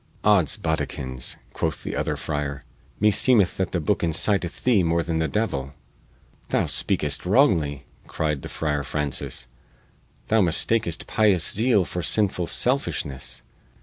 [0.23, 2.63] "Odds boddikins," quoth the other friar,
[2.99, 5.75] "me seemeth that the booke inciteth thee more than the devil."
[6.49, 9.47] "Thou speakest wrongly," cried the Friar Francis.
[10.25, 13.43] "Thou mistakest pious zeal for sinful selfishness.